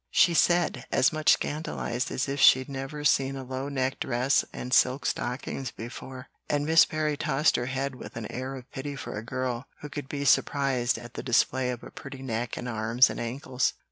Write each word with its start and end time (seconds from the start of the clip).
she 0.09 0.33
said, 0.33 0.85
as 0.91 1.13
much 1.13 1.31
scandalized 1.31 2.09
as 2.09 2.27
if 2.27 2.39
she'd 2.39 2.67
never 2.67 3.05
seen 3.05 3.35
a 3.35 3.43
low 3.43 3.69
necked 3.69 3.99
dress 3.99 4.43
and 4.51 4.73
silk 4.73 5.05
stockings 5.05 5.69
before;" 5.69 6.27
and 6.49 6.65
Miss 6.65 6.85
Perry 6.85 7.15
tossed 7.15 7.55
her 7.55 7.67
head 7.67 7.93
with 7.93 8.15
an 8.17 8.25
air 8.31 8.55
of 8.55 8.67
pity 8.71 8.95
for 8.95 9.15
a 9.15 9.23
girl 9.23 9.67
who 9.81 9.89
could 9.89 10.09
be 10.09 10.25
surprised 10.25 10.97
at 10.97 11.13
the 11.13 11.21
display 11.21 11.69
of 11.69 11.83
a 11.83 11.91
pretty 11.91 12.23
neck 12.23 12.57
and 12.57 12.67
arms 12.67 13.11
and 13.11 13.19
ankles. 13.19 13.73